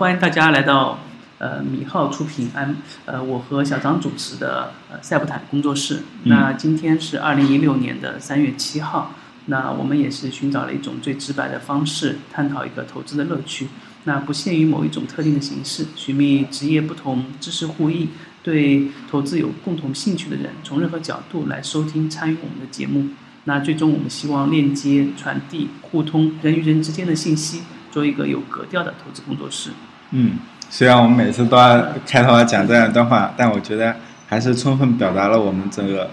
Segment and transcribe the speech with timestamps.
[0.00, 0.98] 欢迎大家来到
[1.36, 2.74] 呃米浩出品，安
[3.04, 6.00] 呃我和小张主持的呃赛博坦工作室。
[6.22, 9.12] 那今天是二零一六年的三月七号，
[9.44, 13.68] 那我们也是寻找了一种最直白的方式，探讨一个投资的乐趣。
[14.04, 18.08] 那不限于某一种特定的形式，寻觅职业不同、知识互异、
[18.42, 23.08] 对投资有共同兴趣的人，从任何角度来收听参与我们的节目。
[23.44, 27.60] 那最终我们希望链接、传递、互通人与人之间的信息。
[27.92, 29.70] 做一个有格调的投资工作室。
[30.10, 30.38] 嗯，
[30.68, 33.96] 虽然我们每次都要开头要讲这样一段话，但我觉得
[34.28, 36.10] 还是充分表达了我们整个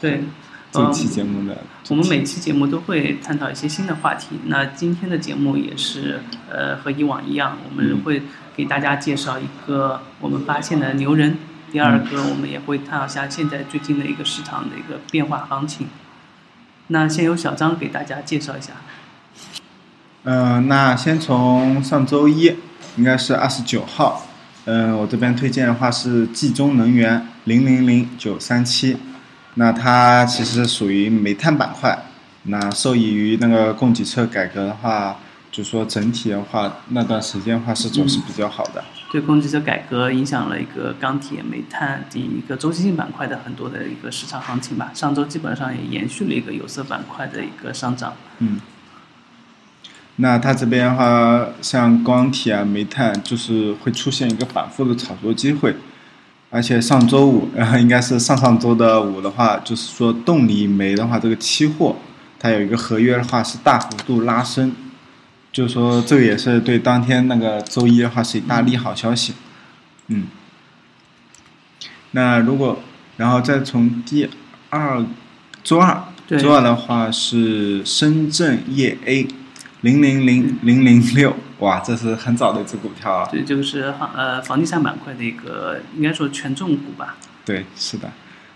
[0.00, 0.24] 对
[0.72, 1.58] 这期节目的。
[1.90, 4.40] 我们每期节目都会探讨一些新的话题。
[4.46, 8.22] 那今天的节目也是呃和以往一样，我们会
[8.56, 11.36] 给大家介绍一个我们发现的牛人。
[11.70, 15.88] 第二个，我们也会探讨一下现在最近的一个市场的一个变化行情。
[16.86, 18.74] 那先由小张给大家介绍一下。
[20.22, 22.54] 嗯，那先从上周一，
[22.96, 24.26] 应该是二十九号，
[24.66, 28.96] 嗯，我这边推荐的话是冀中能源零零零九三七，
[29.54, 32.06] 那它其实属于煤炭板块，
[32.44, 35.16] 那受益于那个供给侧改革的话，
[35.50, 38.84] 就说整体的话那段时间的话是走势比较好的。
[39.10, 44.90] 对，供给侧改革影响了一个钢铁、煤炭第一个周期性板块的很多的一个市场行情吧。
[44.94, 48.14] 上周基本上也延续了一个有色板块的一个上涨。
[48.38, 48.60] 嗯。
[50.16, 55.74] 那它这边的话，像钢铁啊、煤炭，就是会出现一个反复的炒作机会，
[56.50, 61.96] 而且上周五，然 后应该是上上周的五的话，就是说动力煤的话，这个期货
[62.38, 64.72] 它有一个合约的话是大幅度拉升，
[65.50, 69.34] 就是说这个也是对当天那个周一的话是一大利好消息，
[70.06, 70.28] 嗯。
[72.12, 72.78] 那如果
[73.16, 74.30] 然后再从第
[74.70, 75.04] 二
[75.64, 76.04] 周二，
[76.38, 79.26] 周二的话是深圳业 A。
[79.84, 83.28] 零零零零零六，哇，这是很早的一只股票啊！
[83.30, 87.16] 对，就是呃房地产板块的一个，应该说权重股吧。
[87.44, 88.10] 对，是的，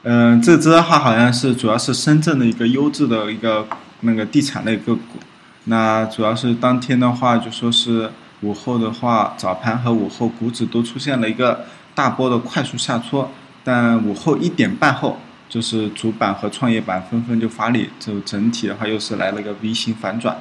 [0.04, 3.68] 嗯，这只的话好像是主要是深圳的一个优质的一个
[4.00, 5.18] 那个地产类个股。
[5.64, 13.30] 那主要是当天的话，就说是午后的话，早盘和午后股指都出现了一个大波的快速下挫，
[13.62, 20.34] 但午后一点半后，就是主板和创业板纷纷就发力，就整体的话又是来了个 V 型反转。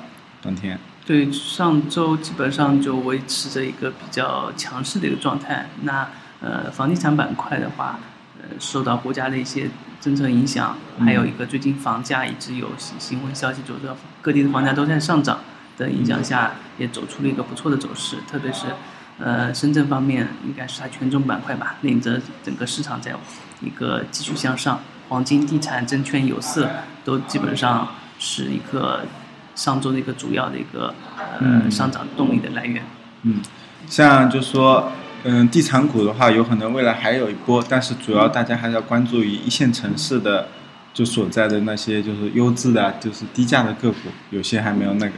[0.47, 5.67] 当天对上周基本上就维持着一个比较强势的一个状态。
[5.81, 6.07] 那
[6.39, 7.99] 呃，房地产板块的话，
[8.39, 9.69] 呃，受到国家的一些
[9.99, 13.81] 政策影响，还有一个最近房价一直有新闻消息，就是
[14.21, 15.39] 各地的房价都在上涨
[15.77, 18.17] 的影响下，也走出了一个不错的走势。
[18.29, 18.67] 特别是
[19.17, 23.13] 呃，深圳方面应该是它权重板块吧，领着整个市场在
[23.59, 24.79] 一个继续向上。
[25.09, 26.69] 黄金、地产、证券、有色
[27.03, 29.03] 都基本上是一个。
[29.57, 30.93] 上周的一个主要的一个
[31.39, 32.83] 呃上涨动力的来源。
[33.23, 33.41] 嗯，
[33.87, 34.91] 像就说
[35.23, 40.47] 嗯地产股的话，有可能未来还有一波，但是主要大家还是要关注于一线城市的
[40.93, 45.13] 就所在的那些就是优质的，就是低价的个股，有些还没有那个。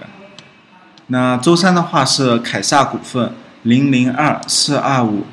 [1.08, 3.34] 那周三的话是凯撒股份
[3.64, 5.26] 零零二四二五，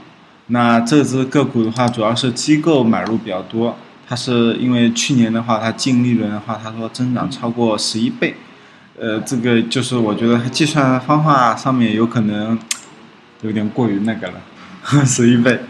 [0.49, 3.77] 那这只个股的话主要是机构买入比较多，
[4.09, 8.34] 它是因为去年的话它净利润的话，它说增长超过十一倍。
[8.98, 12.58] 呃，这个就是我觉得计算方法上面有可能
[13.42, 14.40] 有点过于那个了，
[15.04, 15.60] 十一倍。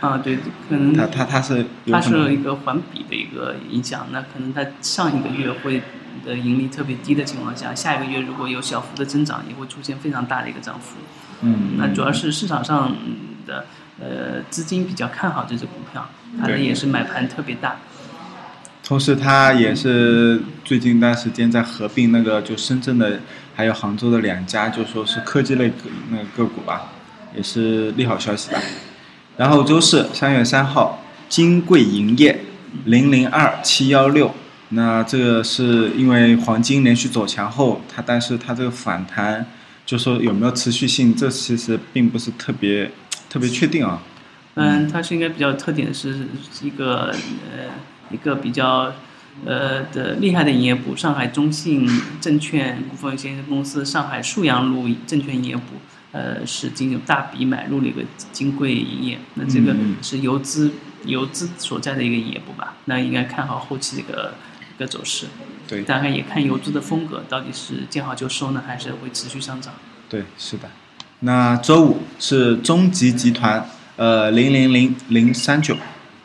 [0.00, 0.36] 啊，对，
[0.68, 5.82] 可能它它它是它是一个环比的一个影响，那可能它上一个月会
[6.24, 10.96] 的盈利特别低的情况下，下一个月如果有小幅的增长，也会出现非常大的一个涨幅。
[11.40, 12.94] 嗯，那主要是市场上
[13.46, 13.66] 的
[13.98, 16.08] 呃资金比较看好这只股票，
[16.40, 17.76] 它的也是买盘特别大。
[18.86, 23.18] 同时，它也是最近一段时间在合并那个就深圳的，
[23.52, 25.72] 还有杭州的两家，就说是科技类
[26.12, 26.92] 那个个股吧，
[27.36, 28.60] 也是利好消息吧。
[29.36, 32.44] 然后周四三月三号，金贵银业
[32.84, 34.32] 零零二七幺六，
[34.68, 39.44] 那这个是因为黄金连续走强后，它但是它这个反弹，
[39.84, 42.88] 就说有没有持续性，这其实并不是特别
[43.28, 44.00] 特别确定啊。
[44.54, 46.28] 嗯，它是应该比较特点是
[46.62, 47.12] 一个
[47.52, 47.66] 呃。
[48.10, 48.92] 一个比较，
[49.44, 51.88] 呃的厉害的营业部，上海中信
[52.20, 55.62] 证券股份有限公司、上海沭阳路证券营业部，
[56.12, 60.72] 呃，是经有大笔买入了一个金贵营业，那这个是游资
[61.04, 62.74] 游资所在的一个营业部吧？
[62.86, 64.34] 那应该看好后期的一个
[64.76, 65.26] 一个走势。
[65.68, 69.74] 对，大概也看游资的风格，到底是见好就收呢，还是会持续上涨？
[70.08, 70.70] 对，是的。
[71.20, 75.76] 那周五是中集集团，呃，零零零零三九。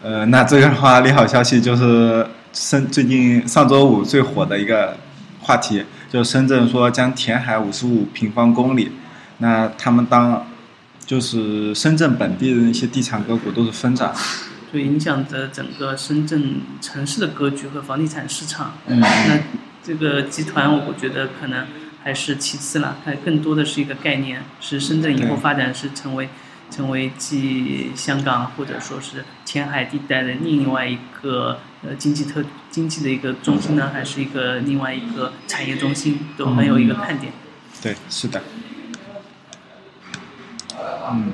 [0.04, 4.98] 呃，那这个的话，利好消息就是深最近上周五最火的一个
[5.42, 8.92] 话题，就深圳说将填海五十五平方公里，
[9.38, 10.48] 那他们当
[11.06, 14.12] 就是深圳本地的那些地产个股都是疯涨，
[14.74, 18.74] 就影响着整个深圳城市的格局和房地产市场。
[18.88, 19.00] 嗯。
[19.00, 19.38] 那
[19.84, 21.68] 这个集团，我觉得可能
[22.04, 26.28] 还是其次了，它更多的是一个概念，是深圳以后发展是成为
[26.72, 37.34] 成为继香港或者说是前海地带的另外一个呃经济特经济的一个中心呢，还是一个另外一个产业中心，都很有一个看点。
[37.82, 38.42] 对，是的，
[41.12, 41.34] 嗯，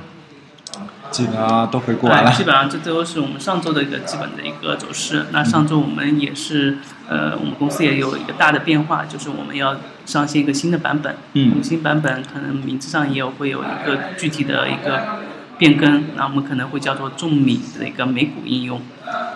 [1.18, 5.26] 基本上都回顾完了哎，基本上这都是我们上周的一个基本的一个走势。
[5.32, 6.78] 那上周我们也是，
[7.10, 11.16] 呃，我们公司也有一个大的变化，就是我们要上线一个新的版本。
[11.34, 15.02] 嗯我们新版本可能名字上也有会有一个具体的一个
[15.58, 18.80] 变更，那我们可能会叫做众米的一个美股应用。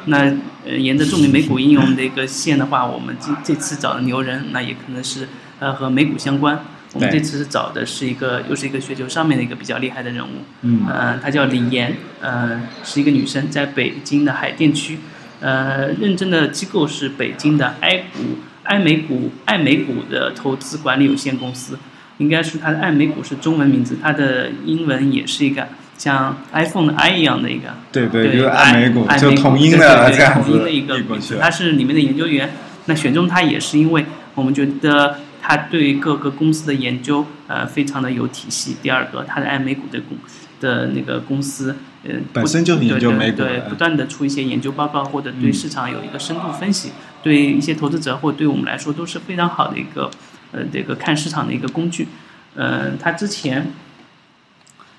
[0.06, 0.32] 那
[0.64, 5.28] 呃，沿着众米美股应用的一个线的话，我们这这次找的牛人，那也可能是
[5.60, 6.60] 呃和美股相关。
[6.94, 10.86] 我们这次是找的是一个又是一个雪球上面的一个比较厉害的人物，嗯。
[10.90, 15.00] 呃，她叫李岩，呃，是一个女生，在北京的海淀区，
[15.40, 21.80] 呃，认证的机构是北京的爱股爱美股爱美股的投资管理有限公司，
[22.18, 31.00] 应该是它的爱美股是中文名字，它的英文也是一个像 iPhone 的 i 一样的一个，对对，对，就是爱美股，就爱美同音对对对的这样子同音的一个
[31.40, 32.52] 他是里面的研究员。
[32.86, 34.04] 那选中他也是因为
[34.34, 35.20] 我们觉得
[35.52, 38.78] 他对各个公司的研究呃非常的有体系。
[38.82, 40.18] 第二个，他的爱美股的公
[40.62, 41.76] 的那个公司
[42.06, 50.10] 呃本身就是研究美股的对，不断的出一些研究报告或者对嗯市场有一个深度分析，对一些投资者或对我们来说都是非常好的一个
[50.54, 52.08] 呃这个看市场的一个工具。
[52.56, 53.74] 呃，他之前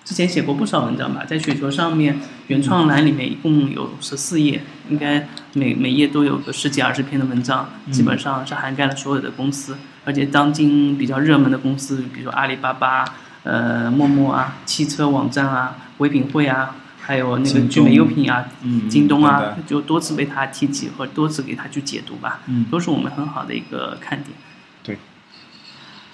[0.04, 4.60] 之前写过不少文章吧，在雪球上面原创栏里面一共有十四页，
[4.90, 13.04] 应该每每页都有个十几二十篇的文章，基本上是涵盖了所有的公司，而且当今比较热门的公司，比如说阿里巴巴、
[13.44, 24.36] 呃陌陌啊、汽车网站啊、唯品会啊，还有那个聚美优品啊、嗯，京东啊，就多次被他提及和多次给他去解读吧，嗯都是我们很好的一个看点。
[24.82, 24.98] 对。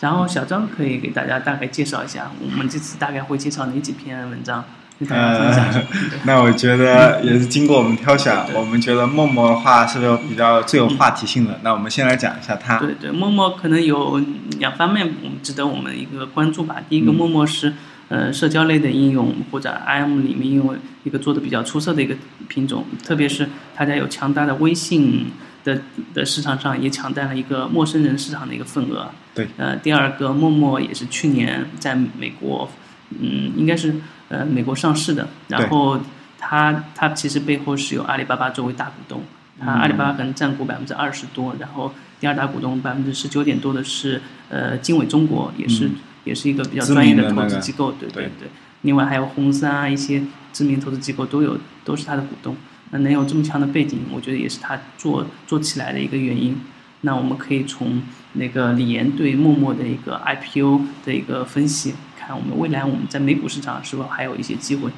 [0.01, 4.65] 然后小张可以给大家大概介绍一下，我们这次大概会介绍哪几篇文章，
[4.99, 5.79] 跟大家分享一下。
[5.79, 5.87] 呃，
[6.25, 9.99] 那我觉得也是经过我们挑选，我们觉得陌陌的话是
[10.29, 11.61] 比较最有话题性的？
[11.63, 12.79] 那我们先来讲一下它。
[12.79, 14.21] 对对，陌陌可能有
[14.59, 16.77] 两方面，我们值得我们一个关注吧。
[16.89, 17.73] 第一个，嗯陌陌是
[18.09, 22.15] 呃社交类的应用或者 IM 里面应用一个做的比较出色的一个
[22.49, 25.27] 品种，特别是它在有强大的微信
[25.65, 25.81] 的
[26.15, 29.11] 的市场上也抢占了一个陌生人市场的一个份额。
[29.35, 29.47] 对。
[29.57, 32.71] 呃，第二个，陌陌也是去年在美国，
[33.11, 33.95] 嗯，应该是
[34.29, 36.01] 呃美国上市的，然后
[36.39, 39.23] 它它其实背后是有阿里巴巴作为大股东。
[39.61, 48.49] 它阿里巴巴可能占股百分之二十多，然后第二大股东百分之十九点多的是呃经纬中国，也是、嗯也是一个比较专业的投资机构，对对对。
[48.83, 50.23] 另外还有红杉啊，一些
[50.53, 52.55] 知名投资机构都有都是它的股东。
[52.91, 56.61] 那能有这么强的背景，我觉得也是它做做起来的一个原因。
[57.01, 58.03] 那我们可以从
[58.35, 61.95] 那个李岩对陌陌的一个 IPO 的一个分析，
[62.29, 64.91] 看我们未来我们在美股市场是否还有一些机会。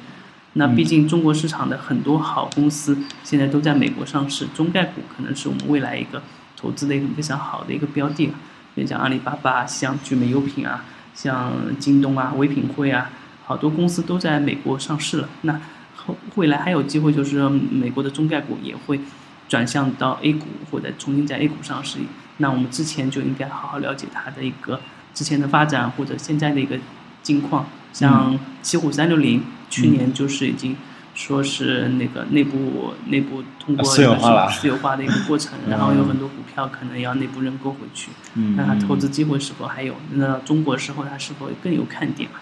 [0.53, 6.21] 那毕竟中国市场的很多好公司现在都在美国上市，中概股可能是我们未来一个
[6.57, 8.33] 投资的一个非常好的一个标的了。
[8.75, 13.09] 比如像阿里巴巴、像聚美优品啊、像京东啊、唯品会啊，
[13.45, 15.29] 好多公司都在美国上市了。
[15.43, 15.57] 那
[15.95, 18.99] 后未来还有机会，就是美国的中概股也会
[19.47, 21.99] 转向到 A 股或者重新在 A 股上市。
[22.37, 24.81] 那我们之前就应该好好了解它的一个
[25.13, 26.77] 之前的发展或者现在的一个
[27.23, 27.65] 境况。
[27.93, 30.77] 像奇虎三六零，去年就是已经
[31.13, 38.11] 说是那个内部内部通过私有化了私有化的一个过程，嗯 然后有很多股票可能要内部认购回去。
[38.35, 39.95] 嗯那它投资机会是否还有？
[40.13, 42.39] 那中国时候它是否更有看点啊？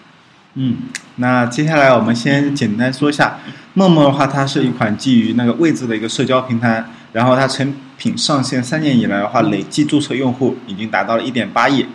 [0.54, 0.76] 嗯，
[1.16, 3.38] 那接下来我们先简单说一下，
[3.74, 11.86] 陌陌的话，它是一款基于那个位置的一个社交平台，然后它成品上线三年以来的话，累计注册用户已经达到了一点八亿，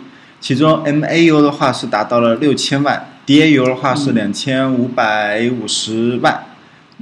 [0.46, 6.40] 其中 MAU 的话是达到了六千万，DAU 的话是两千五百五十万，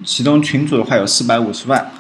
[0.03, 1.91] 其中群主的话有四百五十万。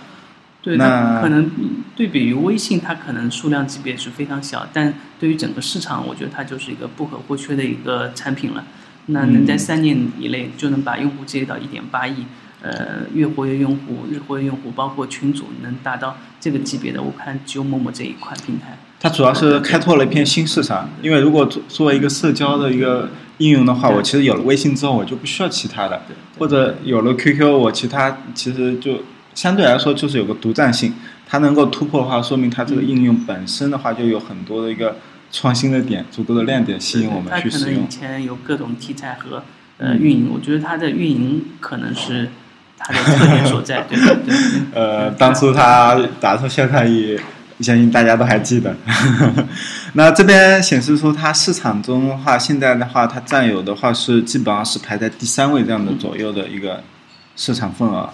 [0.63, 1.51] 对，那可能
[1.95, 8.65] 对比于微信，它可能数量级别是非常小，但对于整个市场，我觉得它就是一个不可或缺的一个产品了。
[9.09, 12.25] 那能在嗯三年以内就能把用户积累到一点八亿，
[12.63, 18.79] 呃，月活跃用户、日活跃用户，包括群组能达到这个级别的，我看只有陌陌这一款平台。
[19.05, 26.01] 它主要是开拓了一片新市场，因为如果作作为一个社交的一个应用的话，我其实有了微信之后，我就不需要其他的，
[26.39, 29.03] 或者有了 QQ，我其他其实就
[29.35, 30.95] 相对来说就是有个独占性。
[31.29, 34.97] 它能够突破的话，说明它这个应用本身的话就有很多的一个
[35.31, 37.87] 创新的点、足够的亮点吸引我们去使用它可能以。
[37.91, 39.43] 前有各种题材和
[39.77, 42.31] 呃运营，我觉得它的运营可能是
[42.79, 44.35] 它的特点所在，对对对。
[44.73, 47.21] 呃，当初他打出宣传语，
[47.65, 48.77] 相信大家都还记得。
[49.95, 56.85] 那这边显示出它市场中的话，现在的话，它占有的话是基本上是排在第三位这样的左右的一个
[57.35, 58.11] 市场份额。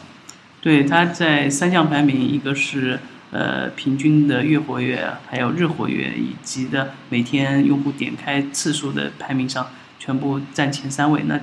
[0.63, 9.67] 对，它在三项排名，一个是呃平均的月活跃，还有日活跃，以及的每天用户点开次数的排名上，
[9.99, 11.23] 全部占前三位。
[11.27, 11.41] 那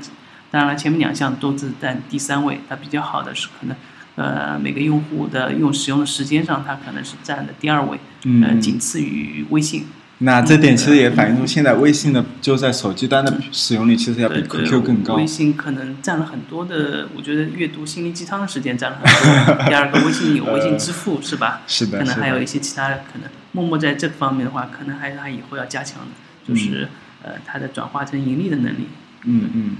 [0.49, 2.61] 当然了，前面两项都是占第三位。
[2.69, 3.75] 它比较好的是可能
[4.17, 9.85] 呃每个用户的用使用的时间上，它可能是占的第二位，嗯呃仅次于微信。
[10.19, 15.27] 那这点其实也反映出现在微信的就在手机端的使用率其实要比 QQ 更高微。
[15.27, 19.65] 信可能占了很多的，我觉得阅读心灵鸡汤的时间占了很多。
[19.67, 21.61] 第二个，微信有微信支付是吧？
[21.67, 22.15] 是的，可能。
[22.15, 23.29] 还有一些其他的可能。
[23.51, 26.07] 陌陌在这方面的话，可能还是它以后要加强的，
[26.47, 26.87] 就是、
[27.23, 28.87] 呃它的转化成盈利的能力。
[29.25, 29.75] 嗯嗯。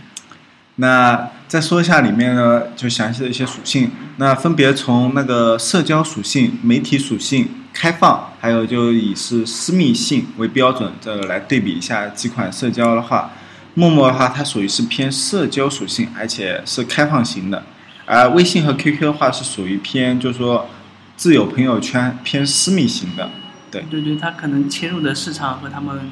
[0.80, 3.92] 那再说一下里面呢，就详细的一些属性。
[4.18, 13.32] 那分别从那个社交属性、媒体属性、开放，还有就以是私密性为标准，这个来对比一下几款社交的话，
[13.74, 17.64] 陌陌的话，它属于是偏社交属性，而且是开放型的，
[18.06, 20.70] 而微信和 QQ 的话是属于偏就是说
[21.16, 23.30] 自有朋友圈偏私密型的。
[23.72, 26.10] 对对对，它可能切入的市场和他们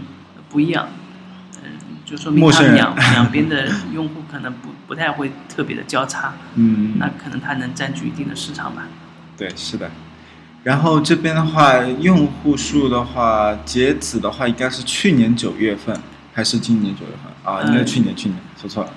[0.50, 0.89] 不一样。
[2.05, 8.83] 嗯，就说明两两边的用户可能不不太会特别的交叉，嗯，那可能它能占据一定的市场吧。
[9.35, 9.89] 对，是的。
[10.63, 15.95] 然后这边的话，用户数的话，截止的话应该是去年九月份
[16.33, 17.62] 还是今年九月份啊？
[17.67, 18.89] 应该是去年，去年说错了。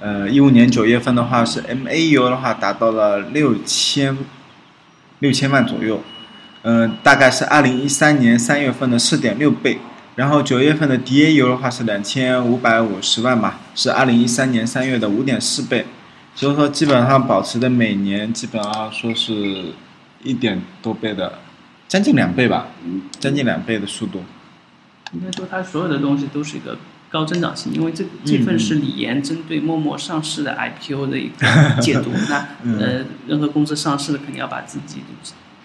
[0.00, 4.16] 呃，一五年九月份的话是 MAU 的话达到了六千
[5.18, 6.02] 六千万左右，
[6.62, 9.78] 呃，大概是二零一三年三月份的四点六倍。
[10.16, 15.86] 然后九月份的 DAU 的话是两千五百五十万吧，是二零一三年三月的五点四倍。
[16.36, 19.66] 所以说基本上保持的每年基本上说是
[20.22, 21.38] 一点多倍的，
[21.86, 22.66] 将近两倍吧，
[23.20, 24.22] 将近两倍的速度。
[25.12, 26.76] 应该说它所有的东西都是一个
[27.08, 31.46] 高增长性，因为这这份是李岩针对陌陌上市的 IPO 的一个
[31.80, 32.10] 解读。
[32.28, 35.02] 那嗯呃，任何公司上市的肯定要把自己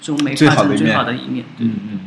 [0.02, 1.46] 中美最发展最好的一面好的一面。
[1.58, 2.00] 对嗯嗯。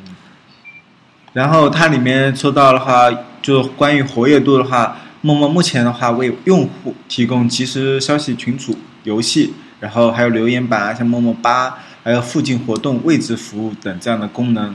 [1.33, 3.11] 然后它里面说到的话，
[3.41, 14.75] 就关于活跃度的话，陌陌目前的话为用户提供即时消息群组、游戏，然后还有留言板啊，像陌陌吧，还有附近活动位置服务等这样的功能。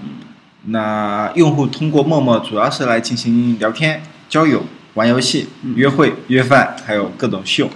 [0.70, 7.70] 那用户通过陌陌主要是来进行聊天、交友、玩游戏、约会、约饭，还有各种秀。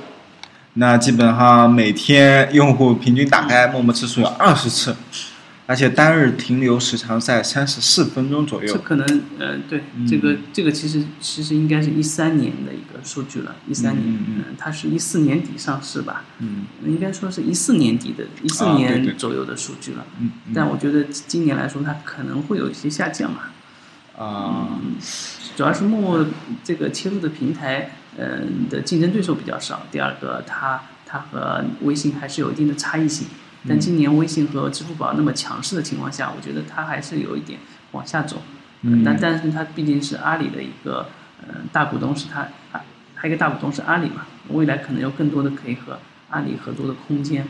[0.73, 4.95] 那基本上每天用户平均打开陌陌次数有二十次，
[5.71, 8.73] 而且单日停留时长在三十四分钟左右。
[8.73, 9.07] 这可能
[9.39, 20.05] 呃，对，嗯这个这个其实其实应该是一三年的一个数据了，一三年，嗯它是一四年底上市吧，嗯应该说是一四年底的，一四年左右的数据了。
[20.19, 23.43] 嗯嗯但我觉得今年来说，它可能会有一些下降嘛。
[24.17, 24.77] 啊
[25.55, 26.25] 主要是陌陌
[26.65, 29.83] 这个切入的平台，嗯、的竞争对手比较少。
[29.89, 33.25] 第二个，它它和微信还是有一定的差异性。
[33.67, 37.59] 但今年微信和支付宝那么强势的情况下，我觉得它还是有一点
[37.91, 38.41] 往下走。
[38.81, 41.07] 嗯但但是它毕竟是阿里的一个
[41.41, 42.41] 呃大股东，是它
[42.71, 42.81] 啊
[43.13, 45.99] 还有一个大股东是阿里嘛，未来可能有更多的可以和
[46.29, 47.47] 阿里合作的空间，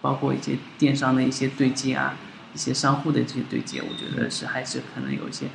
[0.00, 2.14] 包括一些电商的一些对接啊，
[2.54, 5.46] 一些商户的这些对接，我觉得是还是可能有一些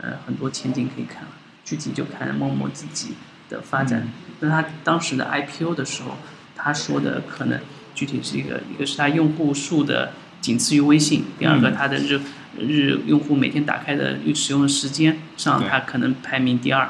[0.00, 1.28] 呃很多前景可以看了。
[1.64, 3.14] 具体就看陌陌自己
[3.48, 4.08] 的发展。
[4.40, 6.16] 那他当时的 IPO 的时候，
[6.56, 7.60] 他说的可能
[7.94, 12.20] 具体是一个，一个是它用户数的仅次于微信，第二个它的日
[12.58, 16.88] 日用户每天打开的使用的时间上，它可能排名第二。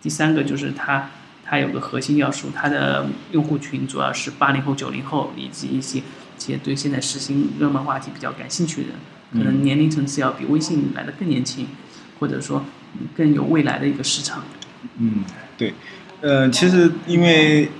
[0.00, 1.10] 第三个就是它
[1.44, 6.02] 它有个核心要素，它的用户群主要是八零后、九零后以及一些一
[6.38, 8.96] 些对现在时兴热门话题比较感兴趣的人，
[9.32, 11.68] 可能年龄层次要比微信来的更年轻，
[12.18, 14.42] 或者说嗯更有未来的一个市场。
[14.98, 15.24] 嗯，
[15.56, 15.74] 对，
[16.20, 17.70] 呃，其实因为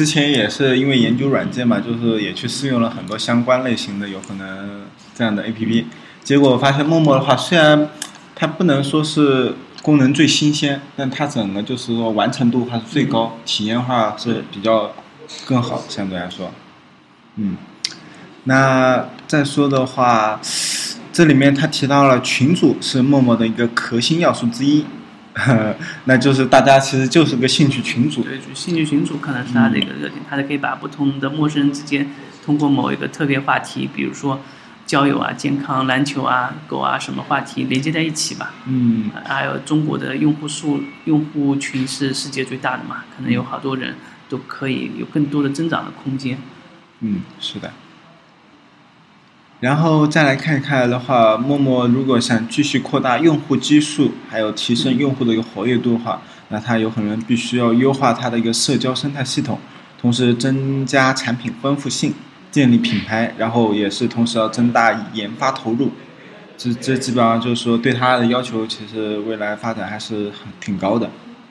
[0.00, 4.80] 之前也是因为研究软件嘛，就是也去试用了很多相关类型的有可能
[5.14, 5.84] 这样的 APP，
[6.24, 7.86] 结果发现陌陌的话，虽然
[8.34, 14.90] 它不能说是功能最新鲜，但它整个就是说完成度还是最高，体验化是比较
[15.44, 16.50] 更好，相对来说，
[17.36, 17.58] 嗯，
[18.44, 20.40] 那再说的话，
[21.12, 24.86] 这里面他提到了群组是陌陌的一个核心要素之一。
[26.04, 32.08] 那就是大家其实就是个兴趣群组，对，就兴趣群组可能是它的一个热点，它可以把不同的陌生人之间
[32.44, 34.40] 通过某一个特别话题，比如说
[34.86, 38.52] 交友啊、健康、篮球啊、狗啊什么话题连接在一起吧。
[38.66, 43.94] 嗯呃还有中国的用户数、用户群是世界最大的嘛，可能有好多人
[44.28, 46.36] 都可以有更多的增长的空间。
[47.00, 47.72] 嗯，是的。
[49.60, 59.58] 然后再来看一看的话，陌陌如果想继续扩大用户基数，还有提升用户的一个活跃度的话，那它有可能必须要优化它的一个社交生态系统，
[60.00, 62.14] 同时增加产品丰富性，
[62.50, 65.90] 建立品牌，然后也是同时要增大研发投入。
[66.56, 71.10] 这这基本上就是说对它的要求，其实未来发展还是很挺高的。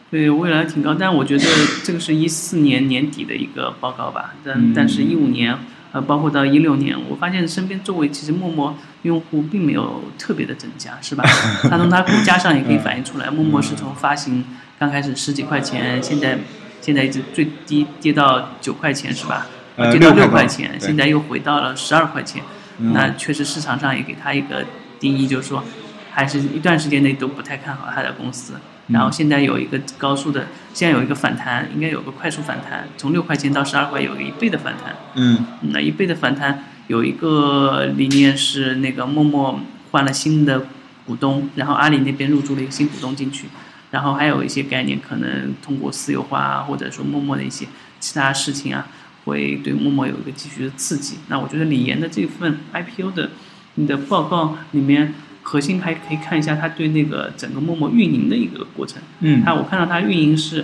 [0.09, 1.43] 对未来挺高，但我觉得
[1.83, 5.55] 这个是一四年年底的一个报告吧，但、但是一五年，
[5.91, 11.23] 呃，包括到一六年，我发现身边周围其实陌陌用户并没有特别的增加，是吧？
[11.69, 14.43] 它从它股价上也可以反映出来，陌陌是从发行
[14.77, 16.37] 刚开始十几块钱，现在
[16.79, 19.47] 现在一直最低跌到九块钱，是吧？
[19.77, 22.43] 呃跌到6块多六块钱，现在又回到了十二块钱，
[22.77, 24.65] 嗯那确实市场上也给它一个
[24.99, 25.63] 定义，就是说，
[26.11, 28.53] 还是一段时间内都不太看好它的公司。
[28.91, 34.95] 然后现在有一个高速的，现在有一个反弹，应该有个快速反弹，从六块钱到十二块有个一倍的反弹。
[35.13, 39.59] 嗯嗯那一倍的反弹有一个理念是那个陌陌
[39.91, 40.65] 换了新的
[41.05, 43.47] 股东，然后阿里那边入驻了一个新股东进去，
[43.91, 47.67] 然后还有一些概念可能通过私有化啊，或者说陌陌的一些
[47.99, 48.87] 其他事情啊，
[49.25, 51.17] 会对陌陌有一个继续的刺激。
[51.27, 53.29] 那我觉得李岩的这份 IPO 的
[53.75, 55.13] 你的报告里面。
[55.49, 59.01] 核心还可以看一下他对那个整个陌陌运营的一个过程。
[59.21, 60.63] 嗯它我看到它运营是，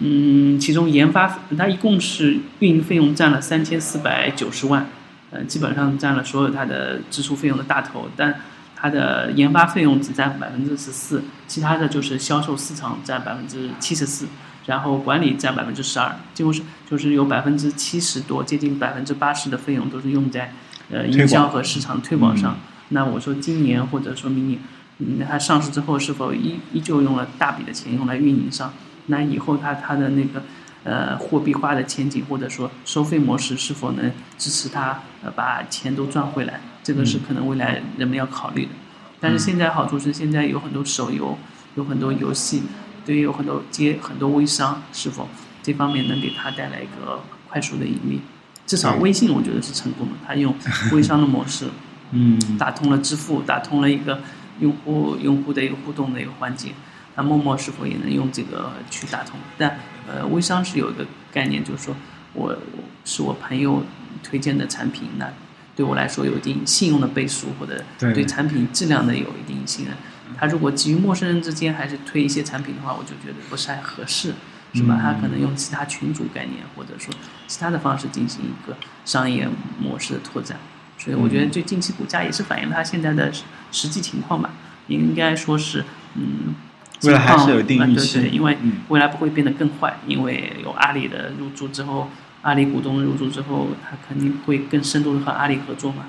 [0.00, 4.86] 嗯，其中研发它一共是运营费用占了三千四百九十万，
[5.30, 8.34] 呃，基本上占了所有它的支出费用的大头，但
[8.76, 14.26] 它的研发费用只占百分之十四，其他的就是销售市场占百分之七十四，
[14.66, 20.52] 然后管理占百分之十二，几乎是就是有百分之七十多，接近百分之八十的费用都是用在
[20.90, 22.52] 呃营销和市场推广上。
[22.52, 24.60] 嗯那我说今年或者说明年，
[24.98, 28.72] 嗯，它上市之后是否依依旧用了大笔的钱用来运营上？
[29.06, 30.42] 那以后它它的那个
[30.84, 36.60] 呃货币化的前景或者说收费模式是否能支持它呃把钱都赚回来？
[36.82, 38.70] 这个是可能未来人们要考虑的。
[39.18, 41.36] 但是现在好处是现在有很多手游，
[41.74, 42.62] 有很多游戏，
[43.04, 45.28] 对于有很多接很多微商，是否
[45.62, 48.20] 这方面能给它带来一个快速的盈利？
[48.66, 50.54] 至少微信我觉得是成功的，它用
[50.92, 51.66] 微商的模式。
[52.12, 54.20] 嗯打通了支付，打通了一个
[54.60, 56.72] 用户用户的一个互动的一个环节。
[57.16, 59.38] 那陌陌是否也能用这个去打通？
[59.56, 61.96] 但呃，微商是有一个概念，就是说
[62.34, 63.82] 我我是我朋友
[64.22, 65.32] 推荐的产品，那
[65.74, 69.94] 对我来说有一定信用的背书，或者对对产品质量的有一定信任。
[70.36, 74.34] 他如果基于陌生人之间还是推一些产品的话，我就觉得不是太合适，
[74.74, 74.96] 是吧？
[74.98, 77.14] 嗯他可能用其他群组概念，或者说
[77.46, 79.48] 其他的方式进行一个商业
[79.80, 80.58] 模式的拓展。
[80.98, 84.50] 所以我觉得这近期股价也是反映了它现在的实实际情况吧，
[84.88, 86.54] 应该说是嗯，
[87.02, 92.08] 未来还是有一定呃预期对对，因为嗯未来不会变得更坏，因为有阿里的入驻之后，
[92.42, 96.06] 阿里股东入驻之后，他肯定会更深度的和阿里合作嘛。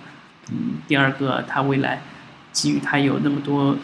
[0.49, 2.01] 嗯，第二个，它未来
[2.53, 3.75] 基于它有那么多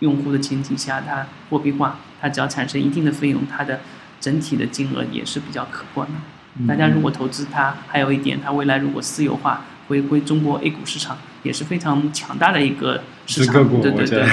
[0.00, 3.80] 用户的前提下，它货币化，它只要产生一定的费用，它的
[4.20, 6.14] 整体的金额也是比较可观的。
[6.58, 13.68] 嗯大家如果投资它，还有一点，它未来如果私有化，回归中国 A 股市场，也是非常强大的一个市场。
[13.68, 14.26] 股对对对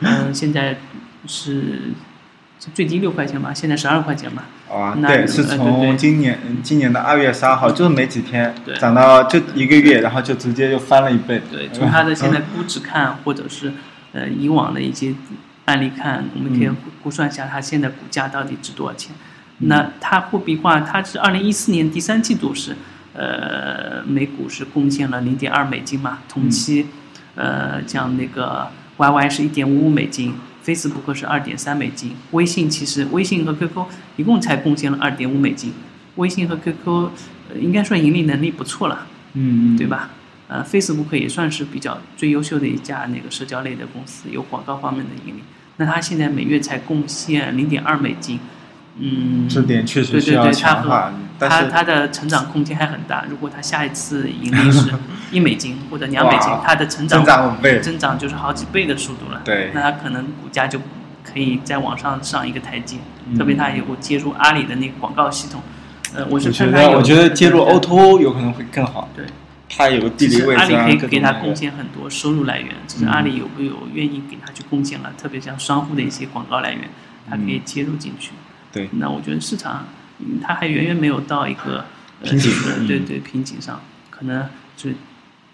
[0.00, 0.78] 嗯、 现在
[1.26, 1.92] 是
[2.74, 4.42] 最低六块钱嘛，现在十二块钱嘛。
[4.70, 11.42] 啊，那对，是从今年嗯今年的二月十二号，就是没几天对，涨到就一个月，然后就直接就翻了一倍。
[11.50, 13.72] 对，从它的 现在估值看，或者是
[14.12, 15.12] 呃以往的一些
[15.64, 16.70] 案例看，我们可以
[17.02, 19.12] 估算一下它现在股价到底值多少钱。
[19.62, 22.76] 那它货币化，它是二零一四年第三季度是
[23.14, 26.86] 呃每股是贡献了零点二美金嘛，同期
[27.34, 28.68] 呃像那个
[28.98, 30.34] YY 是一点五五美金。
[30.62, 35.72] Facebook 是二点三美金，微信其实微信和 QQ 一共才贡献了二点五美金，
[36.16, 37.10] 微信和 QQ
[37.48, 39.86] 呃应该说盈利能力不错了，嗯，嗯对？
[39.86, 40.10] 吧？
[40.48, 45.42] 呃，Facebook 也算是比较最优秀的一家那个社交类的公司，有广告方面的盈利。
[45.78, 48.38] 那它现在每月才贡献零点二美金，
[48.98, 53.24] 嗯，这点确实对对对，它需要强和化，但它是它的成长空间还很大。
[53.30, 54.90] 如果它下一次盈利是
[55.30, 59.40] 一美金或者两美金哇，它的成长增长五倍，增长就是好几倍的速度了。
[59.44, 60.80] 对那它可能股价就
[61.22, 62.96] 可以再往上上一个台阶。
[63.28, 65.62] 嗯特别它有接入阿里的那个广告系统，
[66.14, 69.24] 呃，我是我觉得我觉得接入对 O2O 有可能会更好，对。
[69.72, 76.90] 它有个地理位置啊，阿里可以给它贡献很多收入来源，只是嗯阿里有没有愿意给它去贡献了，特别像商户的一些广告来源，
[77.30, 78.32] 它可以接入进去。
[78.32, 79.84] 嗯对那我觉得市场，
[80.20, 81.84] 嗯，它还远远没有到一个
[82.22, 83.80] 呃瓶颈对对瓶颈上，
[84.10, 84.90] 可能就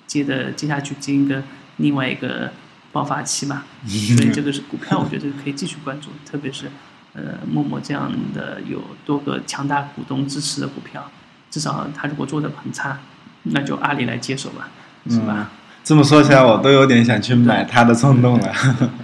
[0.07, 1.42] 接的接下去进一个
[1.79, 2.52] 另外一个
[2.92, 3.64] 爆发期吧。
[3.87, 6.66] 所以这个是股票，我觉得可以继续关注，特别是
[7.14, 11.11] 呃陌陌这样的有多个强大股东支持的股票，
[11.50, 12.98] 至少他如果做的很差，
[13.44, 14.68] 那就阿里来接手吧，
[15.09, 15.50] 是吧？
[15.85, 18.52] 这么说起来，我都有点想去买它的冲动了。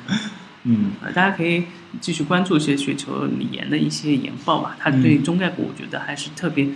[0.64, 1.64] 嗯，呃，大家可以
[2.00, 4.76] 继续关注一些雪球里岩的一些研报吧。
[4.78, 6.68] 他对中概股，我觉得还是特别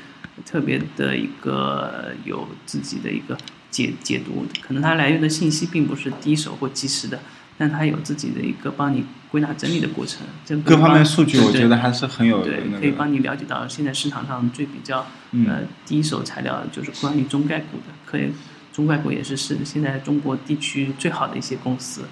[0.45, 3.37] 特别的一个有自己的一个
[3.71, 4.45] 解解读。
[4.61, 7.21] 可能他来源的信息并不是第一手或及时的，
[7.57, 10.27] 但他有自己的一个帮你归纳整理的过程。
[10.45, 12.81] 这各方面数据，我觉得还是很有对，那个。
[12.81, 17.95] 可以帮你了解到现在市场上最比较嗯呃第一手材料，就是关于中概股的。
[18.05, 18.31] 可以，
[18.73, 22.03] 中概股也是是现在中国地区最好的一些公司。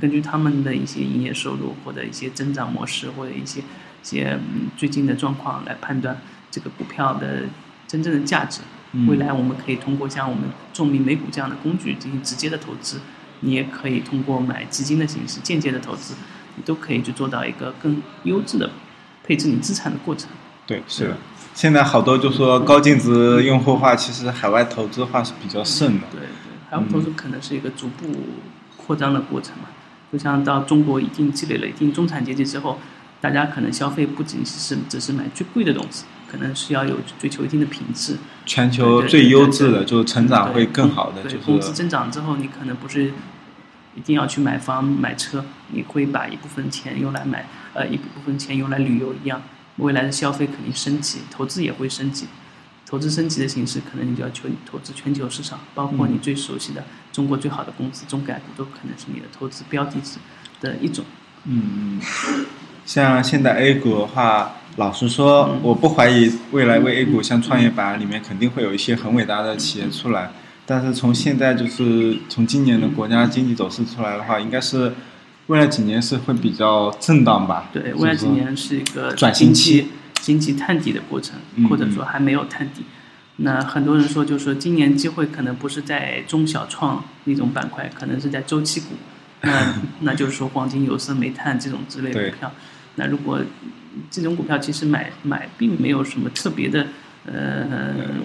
[0.00, 3.64] 根据他们的一些营业收入或者一些增长模式或者一些一
[4.02, 6.16] 些嗯最近的状况来判断
[6.50, 7.42] 这个股票的
[7.86, 8.60] 真正的价值。
[8.92, 13.00] 嗯未来我们可以通过像我们众民美股这样的工具进行直接的投资，
[13.40, 16.14] 你也可以通过买基金的形式间接的投资，
[16.54, 18.70] 你都可以去做到一个更优质的
[19.24, 20.30] 配置你资产的过程。
[20.64, 21.16] 对，是的。
[21.54, 26.06] 现在好多就说高净值用户化，其实海外投资化是比较盛的。
[26.12, 26.28] 对对，
[26.70, 28.06] 海外投资可能是一个逐步
[28.76, 29.64] 扩张的过程嘛。
[30.14, 32.78] 就像到中国已经积累了一定中产阶级之后，
[33.20, 38.18] 大家可能消费不仅是只是买最贵的东西，可能是要有追求一定的品质。
[38.46, 43.12] 全球最优质的，就是成长会更好的，就是工资增长之后，你可能不是
[43.96, 49.42] 一定要去买房买车，你会把一部分钱用来买，呃，一部分钱用来旅游一样。
[49.78, 52.28] 未来的消费肯定升级，投资也会升级。
[52.86, 60.18] 投资升级的形式，可能你就要求你投资全球市场，包括你最熟悉的中国最好的公司中概股，都可能是你的投资标的之
[60.60, 61.04] 的一种。
[61.44, 62.00] 嗯，
[62.86, 65.60] 像现在 A 股的话，老实说，嗯。
[65.62, 70.30] 我不怀疑未来为 A 股像创业板里面肯定会有一些很伟大的企业出来，
[70.66, 74.94] 但是从现在就是从今年的国家经济走势出来的话，应该是
[75.48, 77.68] 未来几年是会比较震荡吧？
[77.72, 79.88] 对，未来几年是一个转型期
[80.24, 82.82] 经济探底的过程嗯，或者说还没有探底。
[83.36, 88.86] 那很多人说，就是说今年机会可能不是在中小创那种板块，可能是在周期股。
[89.42, 92.50] 那 那就是说黄金、有色、煤炭这种之类的股票。
[92.94, 93.38] 那如果
[94.10, 96.86] 这种股票其实买买并没有什么特别的，
[97.26, 97.66] 呃，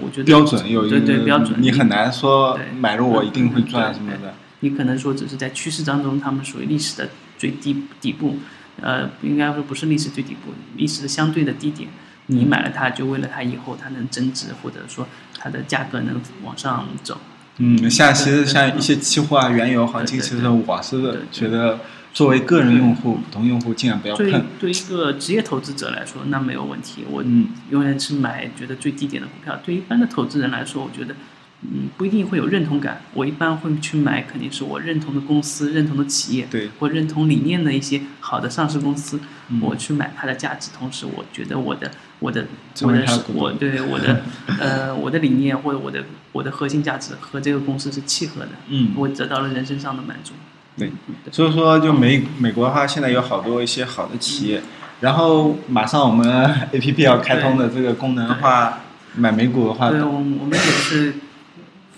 [0.01, 4.33] 我觉得标准有一对个对标准，你很难说买入我一定会赚什么的。
[4.61, 8.37] 你可能说只是在趋势当中，他们属于历史的最低底部，
[8.81, 11.89] 呃，应该说不是历史最底部，历史的相对的低点。
[12.31, 15.07] 你买了它，就为了它以后它能增值，或者说
[15.39, 17.17] 它的价格能往上走。
[17.57, 21.79] 嗯，像其实像一些期货啊、原油行情，对对其实我是觉得
[22.13, 24.45] 作为个人用户、普通用户，尽量不要对碰。
[24.59, 29.59] 对一个职业投资者来说，那没有问题，我嗯永远是买觉得最低点的股票。
[29.65, 31.15] 对一般的投资人来说，我觉得，
[31.61, 33.01] 嗯，不一定会有认同感。
[33.13, 39.19] 我一般会去买肯定是我认同的公司、认同的企业，对或认同理念的一些好的上市公司，
[39.49, 40.69] 嗯我去买它的价值。
[40.77, 44.21] 同时，我觉得我的我的成我的我对我的
[44.59, 50.33] 呃我的理念或者我的我的核心价值和这个公司是契合的，嗯我得到了人生上的满足。
[50.77, 50.89] 对
[51.29, 54.61] 所以说，就美美国的话，现在有好多一些好的企业，
[55.01, 56.25] 然后马上我们
[56.71, 58.79] A P P 要开通的这个功能的话，
[59.15, 61.15] 买美股的话，对，我我们也是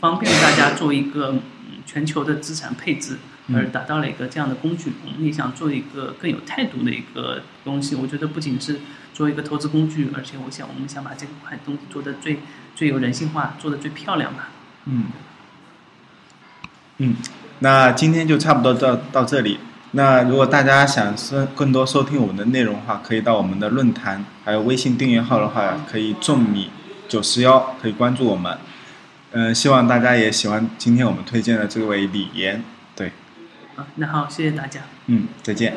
[0.02, 1.42] 方便大家做一个嗯
[1.86, 4.92] 全球的资产配置，嗯而达到了一个这样的工具。
[5.06, 7.96] 我们也想做一个更有态度的一个东西。
[7.96, 8.82] 我觉得不仅是
[9.14, 12.40] 做一个投资工具，而且我想我们想把这块东西做的最
[12.76, 14.50] 最有人性化，做的最漂亮吧。
[14.86, 15.06] 嗯，
[16.98, 17.16] 嗯，
[17.60, 19.60] 那今天就差不多到到这里。
[19.92, 26.72] 那如果大家想收更多收听我们的内容的话，可以到我们的论坛，还有微信订阅号的话，可以众米
[27.08, 28.58] 九十幺，可以关注我们。
[29.32, 32.64] 嗯、希望大家也喜欢今天我们推荐的这位李岩。
[32.96, 33.12] 对，
[33.76, 34.82] 啊，那好，谢谢大家。
[35.08, 35.76] 嗯，再见。